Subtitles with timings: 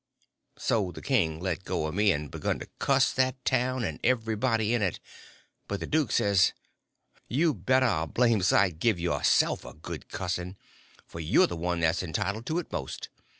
[0.57, 4.73] So the king let go of me, and begun to cuss that town and everybody
[4.73, 4.99] in it.
[5.67, 6.53] But the duke says:
[7.27, 10.57] "You better a blame' sight give yourself a good cussing,
[11.05, 13.09] for you're the one that's entitled to it most.